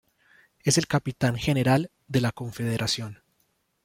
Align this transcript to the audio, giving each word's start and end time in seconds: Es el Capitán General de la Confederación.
Es 0.63 0.79
el 0.79 0.87
Capitán 0.87 1.35
General 1.35 1.91
de 2.07 2.21
la 2.21 2.31
Confederación. 2.31 3.21